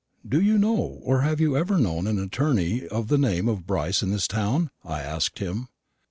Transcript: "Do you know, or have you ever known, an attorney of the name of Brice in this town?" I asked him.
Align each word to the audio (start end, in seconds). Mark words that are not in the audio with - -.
"Do 0.27 0.41
you 0.41 0.57
know, 0.57 0.99
or 1.03 1.21
have 1.21 1.39
you 1.39 1.55
ever 1.55 1.77
known, 1.77 2.07
an 2.07 2.17
attorney 2.17 2.87
of 2.87 3.07
the 3.07 3.19
name 3.19 3.47
of 3.47 3.67
Brice 3.67 4.01
in 4.01 4.09
this 4.09 4.27
town?" 4.27 4.71
I 4.83 5.01
asked 5.03 5.37
him. 5.37 5.67